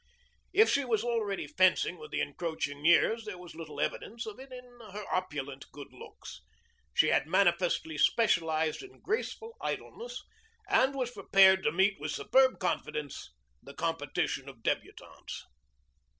If 0.51 0.67
she 0.67 0.83
was 0.83 1.03
already 1.03 1.45
fencing 1.45 1.99
with 1.99 2.09
the 2.09 2.21
encroaching 2.21 2.83
years 2.83 3.23
there 3.25 3.37
was 3.37 3.53
little 3.53 3.79
evidence 3.79 4.25
of 4.25 4.39
it 4.39 4.51
in 4.51 4.63
her 4.93 5.05
opulent 5.13 5.67
good 5.71 5.93
looks. 5.93 6.41
She 6.95 7.09
had 7.09 7.27
manifestly 7.27 7.99
specialized 7.99 8.81
in 8.81 8.99
graceful 9.01 9.55
idleness 9.61 10.23
and 10.67 10.95
was 10.95 11.11
prepared 11.11 11.61
to 11.65 11.71
meet 11.71 11.99
with 11.99 12.09
superb 12.09 12.57
confidence 12.57 13.31
the 13.61 13.75
competition 13.75 14.49
of 14.49 14.63
débutantes. 14.63 15.43